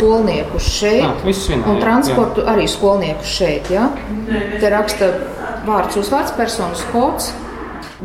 [0.00, 1.04] skolniekus šeit.
[1.04, 3.70] Jā, un jā, transportu arī skolniekus šeit.
[3.72, 3.90] Ja?
[4.60, 5.12] Te raksta
[5.66, 7.30] vārds uzvārds, personas kods,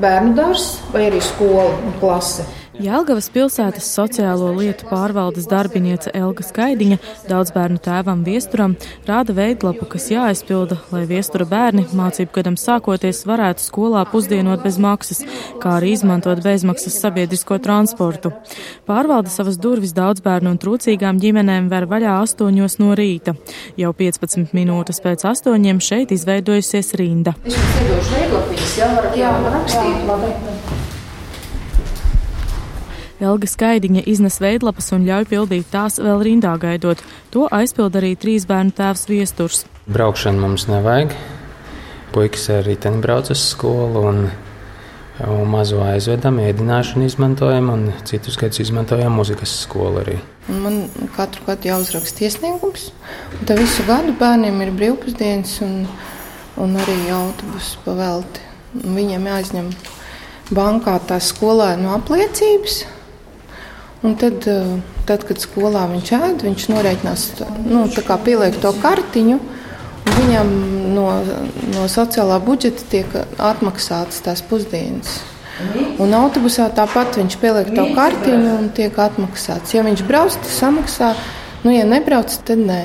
[0.02, 2.46] bērnu dārzs vai arī skola un klase.
[2.76, 6.98] Jelgavas pilsētas sociālo lietu pārvaldes darbiniece Elga Skaidiņa
[7.30, 8.74] daudz bērnu tēvam viesturam
[9.08, 15.24] rāda veidlapu, kas jāaizpilda, lai viestura bērni mācību gadam sākoties varētu skolā pusdienot bez maksas,
[15.64, 18.34] kā arī izmantot bezmaksas sabiedrisko transportu.
[18.90, 23.38] Pārvalde savas durvis daudz bērnu un trūcīgām ģimenēm ver vaļā astoņos no rīta.
[23.80, 27.38] Jau 15 minūtes pēc astoņiem šeit izveidojusies rinda.
[27.46, 29.92] Es jums iedošu veidlapiņas, jā, varat jā, rakstīt.
[29.96, 30.55] Jā, labi.
[33.24, 37.00] Elga Skaidiņa iznes veidlapas un ļauj pildīt tās vēl rindā gaidot.
[37.32, 39.64] To aizpild arī trīs bērnu tēvs viesturs.
[39.88, 41.16] Braukšanu mums nevajag.
[42.12, 44.20] Puikas ar riteni brauc uz skolu un,
[45.24, 50.18] un mazo aizvedam, ēdināšanu izmantojam un citus gadus izmantojam muzikas skolu arī.
[50.52, 52.90] Un man katru gadu jāuzraksta iesniegums.
[53.40, 55.86] Un tad visu gadu bērniem ir brīvpusdienas un,
[56.62, 58.44] un arī autobusu pavelti.
[58.76, 59.72] Viņiem jāizņem
[60.52, 62.84] bankā tās skolēnu apliecības.
[64.06, 64.74] Un tad, eh,
[65.10, 67.22] tad, kad skolā viņš ēd, viņš norēķinās,
[67.66, 67.86] nu,
[68.26, 69.40] pieliek to kartiņu.
[70.16, 70.52] Viņam
[70.94, 71.08] no,
[71.74, 75.24] no sociālā budžeta tiek atmaksātas tās pusdienas.
[76.04, 79.74] Un autobusā tāpat viņš pieliek to kartiņu un tiek atmaksāts.
[79.74, 81.14] Ja viņš brauc, tad samaksā,
[81.64, 82.82] nu, ja nebrauc, tad nē.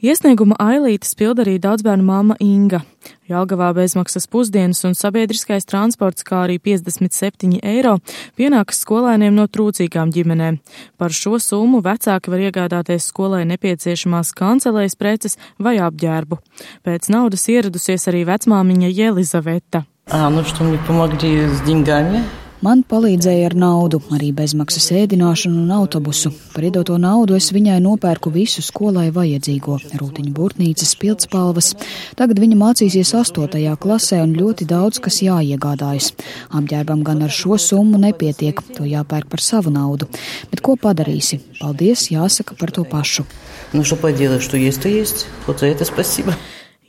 [0.00, 2.82] Iesnieguma ailītes pild arī daudzbērnu māma Inga.
[3.29, 7.97] Jelgavā bezmaksas pusdienas un sabiedriskais transports, kā arī 57 eiro,
[8.37, 10.61] pienākas skolēniem no trūcīgām ģimenēm.
[11.01, 16.39] Par šo summu vecāki var iegādāties skolai nepieciešamās kancelēs preces vai apģērbu.
[16.85, 19.85] Pēc naudas ieradusies arī vecmāmiņa Jelizaveta.
[20.07, 22.23] А, ну что, мне помогли с деньгами.
[22.65, 26.31] Man palīdzēja ar naudu, arī bezmaksas ēdināšanu un autobusu.
[26.53, 31.75] Par iedoto naudu es viņai nopērku visu skolai vajadzīgo - rūtiņu burtnīcas, pildspalvas.
[32.15, 36.13] Tagad viņa mācīsies astotajā klasē un ļoti daudz kas jāiegādājas.
[36.49, 40.07] Apģērbam gan ar šo summu nepietiek, to jāpērk par savu naudu.
[40.49, 41.41] Bet ko padarīsi?
[41.59, 43.25] Paldies, jāsaka par to pašu.
[43.73, 45.27] Ну что поделать, что есть, то есть.
[45.45, 46.33] Вот за это спасибо.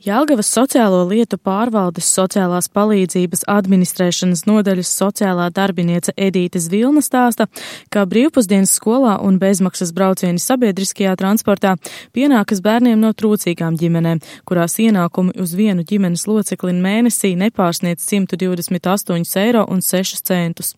[0.02, 7.46] Jelgavas sociālo lietu pārvaldes sociālās palīdzības administrēšanas nodaļas sociālā darbiniece Edīte Zvilna stāsta,
[7.86, 11.76] ka brīvpusdienas skolā un bezmaksas braucieni sabiedriskajā transportā
[12.16, 14.18] pienākas bērniem no trūcīgām ģimenēm,
[14.48, 20.72] kurās ienākumi uz vienu ģimenes locekli mēnesī nepārsniec 128 eiro un 6 centus.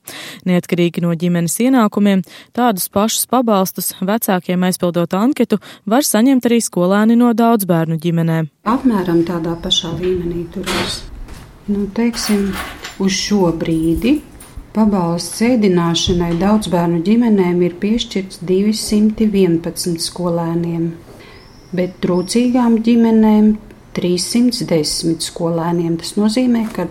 [0.44, 7.32] Neatkarīgi no ģimenes ienākumiem, tādus pašus pabalstus vecākiem aizpildot anketu var saņemt arī skolēni no
[7.32, 8.53] daudzbērnu ģimenēm.
[8.64, 11.02] Apmēram tādā pašā līmenī turās.
[11.68, 12.46] Nu, teiksim,
[12.96, 14.14] uz šo brīdi
[14.72, 20.86] pabalsts ēdināšanai daudz bērnu ģimenēm ir piešķirts 211 skolēniem,
[21.76, 23.50] bet trūcīgām ģimenēm
[24.00, 26.00] 310 skolēniem.
[26.00, 26.88] Tas nozīmē, ka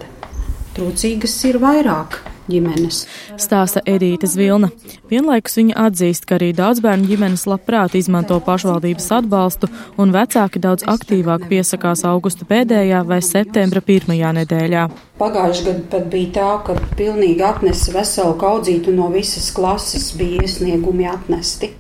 [0.78, 3.04] trūcīgas ir vairāk ģimenes.
[3.42, 4.70] Stāsta Edīte Zvilna.
[5.12, 10.88] Vienlaikus viņa atzīst, ka arī daudz bērnu ģimenes labprāt izmanto pašvaldības atbalstu, un vecāki daudz
[10.90, 14.88] aktīvāk piesakās augusta pēdējā vai septembra pirmajā nedēļā.
[15.22, 21.08] Pagājušajā gadā pat bija tā, ka pilnīgi atnesa veselu kaudzītu no visas klases bija iesniegumi
[21.10, 21.74] atnesti.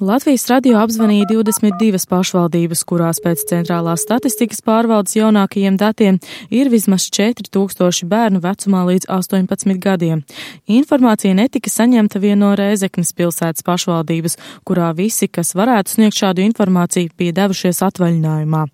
[0.00, 6.18] Latvijas radio apzvanīja 22 pašvaldības, kurās pēc centrālās statistikas pārvaldes jaunākajiem datiem
[6.52, 10.20] ir vismaz 4000 bērnu vecumā līdz 18 gadiem.
[10.68, 14.36] Informācija netika saņemta vien no Rēzeknes pilsētas pašvaldības,
[14.68, 18.66] kurā visi, kas varētu sniegt šādu informāciju, bija devušies atvaļinājumā.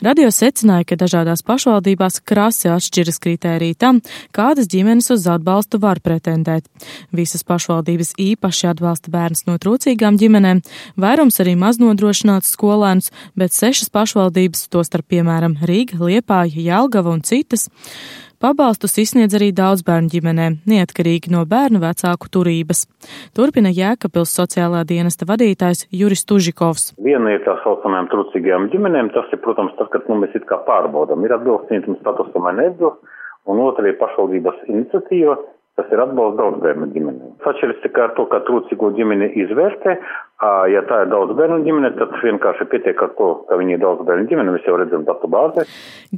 [0.00, 4.00] Radio secināja, ka dažādās pašvaldībās krasi atšķiras kritērija tam,
[4.32, 6.64] kādas ģimenes uz atbalstu var pretendēt.
[7.12, 10.61] Visas pašvaldības īpaši atbalsta bērns no trūcīgām ģimenēm,
[11.00, 17.68] vairums arī maznodrošināts skolēnus, bet sešas pašvaldības, tostarp piemēram Rīga, Liepāja, Jelgava un citas,
[18.42, 22.80] Pabalstus izsniedz arī daudz bērnu ģimenēm, neatkarīgi no bērnu vecāku turības.
[23.38, 26.88] Turpina Jēkabils sociālā dienesta vadītājs Juris Tužikovs.
[27.06, 30.58] Viena ir tā saucamajām trūcīgajām ģimenēm, tas ir, protams, tas, kad nu, mēs it kā
[30.66, 33.14] pārbaudam, ir atbilstības statusam vai neatbilst,
[33.46, 35.38] un otra ir pašvaldības iniciatīva,
[35.72, 37.28] Tas ir atbalsts daudzbērnu ģimenēm.
[37.48, 39.94] Atšķiras tikai ar to, kā trūcīgo ģimeni izvērtē.
[40.42, 44.02] Ja tā ir daudz bērnu ģimene, tad vienkārši pietiek ar to, ka viņi ir daudz
[44.08, 45.62] bērnu ģimene, mēs jau redzam datu bāzē.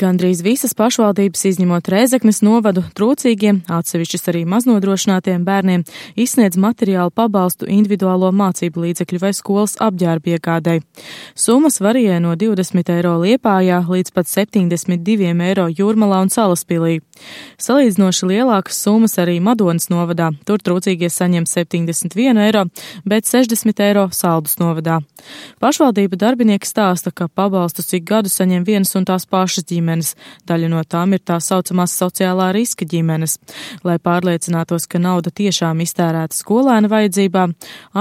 [0.00, 5.85] Gandrīz visas pašvaldības, izņemot Rēzeknes novadu, trūcīgiem, atsevišķas arī maznodrošinātiem bērniem,
[6.17, 10.79] izsniedz materiālu pabalstu individuālo mācību līdzekļu vai skolas apģērbu iegādai.
[11.37, 17.03] Summas varijē no 20 eiro Liepājā līdz pat 72 eiro Jūrmalā un Salaspilī.
[17.61, 20.32] Salīdzinoši lielākas summas arī Madonas novadā.
[20.49, 22.65] Tur trūcīgie saņem 71 eiro,
[23.05, 25.01] bet 60 eiro Saldus novadā.
[25.63, 30.15] Pašvaldība darbinieki stāsta, ka pabalstus ik gadu saņem vienas un tās pašas ģimenes.
[30.49, 33.37] Daļa no tām ir tā saucamās sociālā riska ģimenes.
[33.85, 37.55] Lai pārliecinātos, ka nauda tiešām iztērēta skolēna vajadzībām,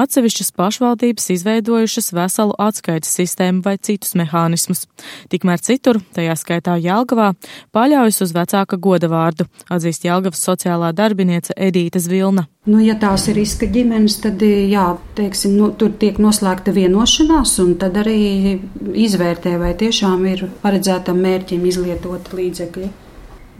[0.03, 4.87] atsevišķas pašvaldības izveidojušas veselu atskaites sistēmu vai citus mehānismus.
[5.33, 7.33] Tikmēr citur, tajā skaitā Jelgavā,
[7.75, 12.47] paļaujas uz vecāka goda vārdu, atzīst Jelgavas sociālā darbiniece Edīte Zvilna.
[12.63, 14.85] Nu, ja tās ir riska ģimenes, tad jā,
[15.17, 18.55] teiksim, nu, tur tiek noslēgta vienošanās, un tad arī
[19.03, 22.87] izvērtē, vai tiešām ir paredzētam mērķim izlietot līdzekļi.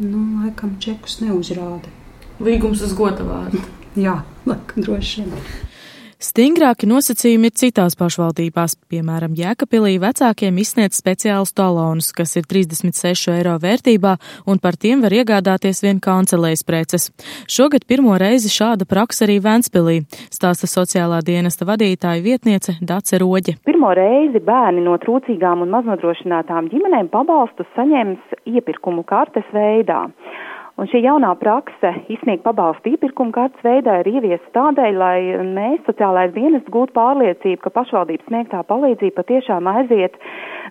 [0.08, 1.92] Nu, laikam čekus neuzrāda.
[2.44, 3.60] Līgums uz goda vārdu.
[4.06, 5.73] jā, laikam droši vien.
[6.24, 13.58] Stingrāki nosacījumi ir citās pašvaldībās, piemēram, Jēkabpilī vecākiem izsniedz speciālus talonus, kas ir 36 eiro
[13.60, 14.14] vērtībā,
[14.48, 17.10] un par tiem var iegādāties vien kancelējas preces.
[17.52, 19.98] Šogad pirmo reizi šāda praksa arī Ventspilī,
[20.32, 23.58] stāsta sociālā dienesta vadītāja vietniece Dace Roģe.
[23.68, 30.06] Pirmo reizi bērni no trūcīgām un maznodrošinātām ģimenēm pabalstus saņems iepirkumu kartes veidā.
[30.74, 36.34] Un šī jaunā prakse izsniegt pabalstu iepirkumu kārtas veidā ir ieviesta tādēļ, lai mēs, sociālais
[36.34, 40.18] dienests, gūtu pārliecību, ka pašvaldības sniegtā palīdzība patiešām aiziet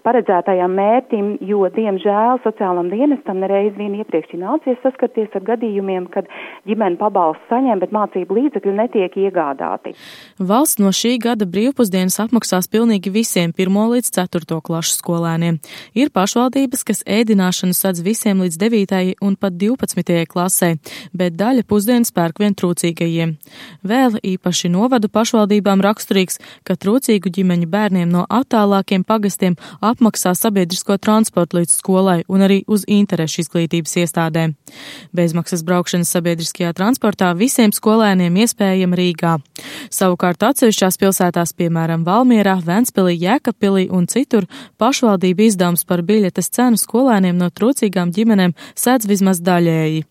[0.04, 6.28] paredzētajam mērķim, jo, diemžēl, sociālam dienestam nereiz vien iepriekš ir nācies saskarties ar gadījumiem, kad
[6.68, 9.94] ģimene pabalstu saņem, bet mācību līdzekļi netiek iegādāti.
[10.38, 15.60] Valsts no šī gada brīvpusdienas apmaksās pilnīgi visiem 1 līdz 4 klašu skolēniem.
[15.98, 20.74] Ir pašvaldības, kas ēdināšanu sadz visiem līdz 9 un pat 12 klasē,
[21.16, 23.36] bet daļa pusdienas pērk vien trūcīgajiem.
[23.86, 31.58] Vēl īpaši novadu pašvaldībām raksturīgs, ka trūcīgu ģimeņu bērniem no attālākiem pagastiem apmaksā sabiedrisko transportu
[31.58, 34.54] līdz skolai un arī uz interešu izglītības iestādēm.
[35.16, 39.34] Bezmaksas braukšanas sabiedriskajā transportā visiem skolēniem iespējama Rīgā.
[39.90, 44.46] Savukārt atsevišķās pilsētās, piemēram, Valmierā, Ventspilī, Jēkabpilī un citur,
[44.78, 50.06] pašvaldība izdevums par biļetes cenu skolēniem no trūcīgām ģimenēm sēdz vismaz daļēji.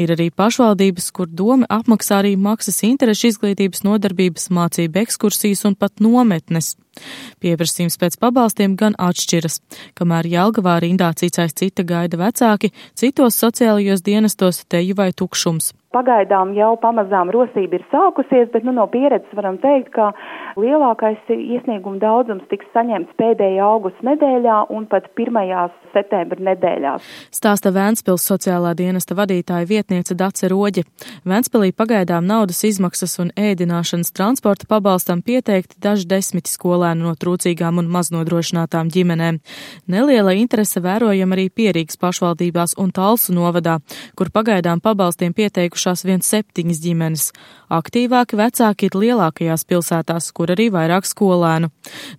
[0.00, 6.02] Ir arī pašvaldības, kur doma apmaksā arī maksas interešu izglītības nodarbības, mācību ekskursijas un pat
[6.04, 6.74] nometnes.
[7.42, 9.60] Pieprasījums pēc pabalstiem gan atšķiras.
[9.98, 15.72] Kamēr Jelgavā rindā cits aiz cita gaida vecāki, citos sociālajos dienestos teju vai tukšums.
[15.94, 20.08] Pagaidām jau pamazām rosība ir sākusies, bet nu, no pieredzes varam teikt, ka
[20.58, 27.06] lielākais iesnieguma daudzums tiks saņemts pēdējā augusta nedēļā un pat pirmajās septembra nedēļās.
[27.34, 30.82] Stāsta Vēnspils sociālā dienesta vadītāja vietniece Dace Roģe.
[31.30, 37.92] Vēnspilī pagaidām naudas izmaksas un ēdināšanas transporta pabalstam pieteikti daži desmiti skolēni no trūcīgām un
[37.94, 39.38] maznodrošinātām ģimenēm.
[39.94, 43.78] Neliela interese vērojama arī Pierīgas pašvaldībās un Talsu novadā,
[44.18, 47.32] kur pagaidām pabalstiem pieteikuši pieteikušās vien septiņas ģimenes.
[47.68, 51.70] Aktīvāki vecāki ir lielākajās pilsētās, kur arī vairāk skolēnu.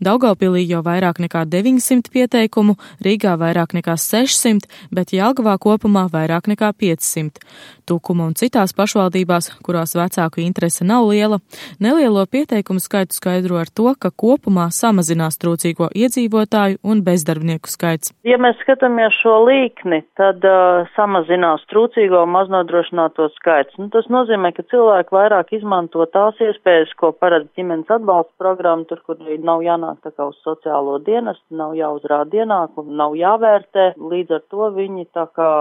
[0.02, 6.74] Daugaupilī jau vairāk nekā 900 pieteikumu, Rīgā vairāk nekā 600, bet Jelgavā kopumā vairāk nekā
[6.74, 7.42] 500.
[7.86, 11.38] Tukuma un citās pašvaldībās, kurās vecāku interese nav liela,
[11.78, 18.14] nelielo pieteikumu skaitu skaidro ar to, ka kopumā samazinās trūcīgo iedzīvotāju un bezdarbnieku skaits.
[18.26, 23.78] Ja mēs skatāmies šo līkni, tad uh, samazinās trūcīgo maznodrošināto skaits.
[23.78, 29.04] Nu, tas nozīmē, ka cilvēki vairāk izmanto tās iespējas, ko paredz ģimenes atbalsta programma, tur,
[29.06, 34.44] kur nav jānāk tā kā uz sociālo dienestu, nav jāuzrāda ienākumu, nav jāvērtē, līdz ar
[34.50, 35.52] to viņi tā kā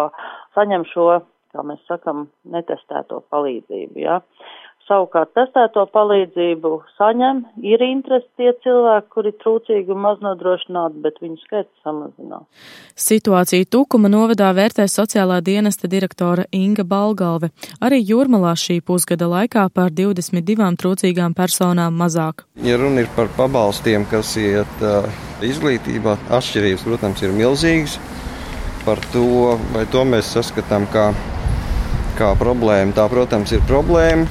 [0.56, 1.08] saņem šo
[1.54, 4.02] kā mēs sakam, netestēto palīdzību.
[4.02, 4.20] Ja?
[4.84, 11.38] Savukārt testēto palīdzību saņem, ir interesi tie cilvēki, kuri trūcīgi un maz nodrošināti, bet viņu
[11.40, 12.44] skaits samazinās.
[13.00, 17.48] Situāciju Tukuma novadā vērtē sociālā dienesta direktora Inga Balgalve.
[17.80, 22.44] Arī Jūrmalā šī pusgada laikā par 22 trūcīgām personām mazāk.
[22.60, 25.08] Ja runa ir par pabalstiem, kas iet uh,
[25.40, 27.96] izglītībā, atšķirības, protams, ir milzīgas.
[28.84, 31.08] Par to, vai to mēs saskatām kā
[32.18, 32.94] kā problēma.
[32.96, 34.26] Tā, protams, ir problēma.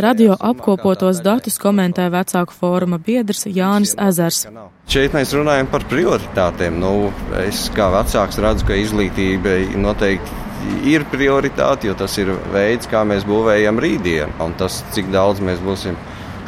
[0.00, 4.44] Radio apkopotos datus komentē vecāku fóruma biedrs Jānis Ezers.
[4.90, 6.78] Šeit mēs runājam par prioritātēm.
[6.82, 7.10] Nu,
[7.44, 10.48] es kā vecāks redzu, ka izglītība noteikti
[10.90, 14.34] ir prioritāte, jo tas ir veids, kā mēs būvējam rītdienu.
[14.44, 15.98] Un tas, cik daudz mēs būsim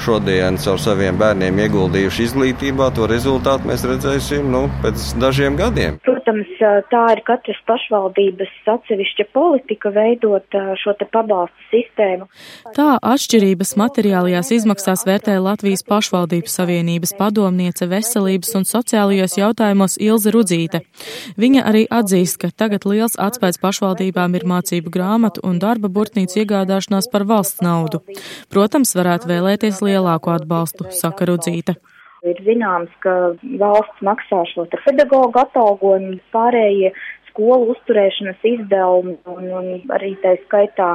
[0.03, 6.01] šodien caur saviem bērniem ieguldījuši izglītībā, to rezultātu mēs redzēsim nu, pēc dažiem gadiem.
[6.23, 6.51] Protams,
[6.87, 12.29] tā ir katras pašvaldības atsevišķa politika veidot šo te pabalstu sistēmu.
[12.77, 20.85] Tā atšķirības materiālajās izmaksās vērtē Latvijas pašvaldību savienības padomniece veselības un sociālajos jautājumos Ilze Rudzīte.
[21.43, 27.11] Viņa arī atzīst, ka tagad liels atspējas pašvaldībām ir mācību grāmatu un darba burtnīcu iegādāšanās
[27.11, 28.05] par valsts naudu.
[28.47, 31.81] Protams, varētu vēlēties lielāku atbalstu, saka Rudzīte.
[32.23, 33.13] Ir zināms, ka
[33.59, 36.93] valsts maksā šo pedagoģu atalgojumu, pārējie
[37.33, 40.93] skolu uzturēšanas izdevumi un, un arī tā skaitā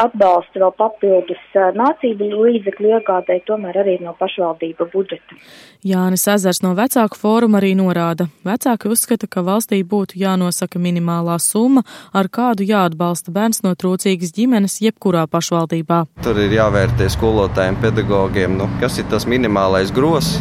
[0.00, 1.42] atbalsta vēl papildus
[1.78, 5.38] mācību līdzekļu iegādai, tomēr arī no pašvaldība budžeta.
[5.86, 8.26] Jānis Ezers no vecāku fóruma arī norāda.
[8.46, 14.80] Vecāki uzskata, ka valstī būtu jānosaka minimālā summa, ar kādu jāatbalsta bērns no trūcīgas ģimenes
[14.82, 16.04] jebkurā pašvaldībā.
[16.26, 20.34] Tur ir jāvērtē skolotājiem, pedagogiem, nu, kas ir tas minimālais gros,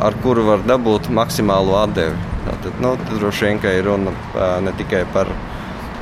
[0.00, 2.16] ar kuru var dabūt maksimālo atdevi.
[2.46, 4.12] Tātad, nu, droši vien, ka ir runa
[4.62, 5.28] ne tikai par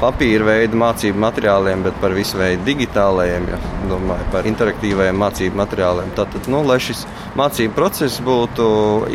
[0.04, 6.12] papīra veida mācību materiāliem, bet par visu veidu digitālajiem, ja domāju par interaktīvajiem mācību materiāliem.
[6.18, 7.04] Tātad, nu, lai šis
[7.40, 8.66] mācību process būtu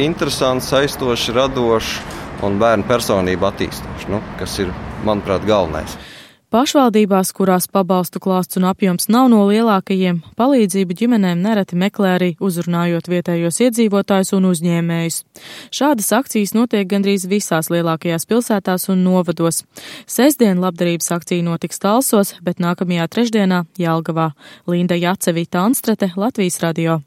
[0.02, 1.98] interesants, aizstošs, radošs
[2.46, 4.74] un bērnu personību attīstošs, nu, kas ir,
[5.06, 5.98] manuprāt, galvenais.
[6.50, 13.06] Pašvaldībās, kurās pabalstu klāsts un apjoms nav no lielākajiem, palīdzību ģimenēm nereti meklē arī uzrunājot
[13.12, 15.20] vietējos iedzīvotājus un uzņēmējus.
[15.70, 19.62] Šādas akcijas notiek gandrīz visās lielākajās pilsētās un novados.
[20.10, 24.32] Sesdien labdarības akcija notiks Talsos, bet nākamajā trešdienā Jelgavā.
[24.66, 27.04] Linda Jacevita Anstrate, Latvijas radio.